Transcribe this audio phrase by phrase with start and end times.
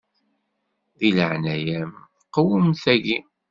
[0.97, 1.91] Di leɛnaya-m
[2.33, 3.17] qwem taki.